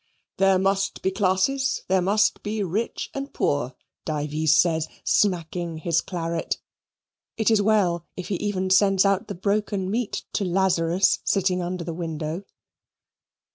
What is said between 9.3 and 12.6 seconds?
broken meat out to Lazarus sitting under the window).